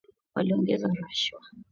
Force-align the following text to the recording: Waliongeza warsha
Waliongeza 0.35 0.87
warsha 0.93 1.35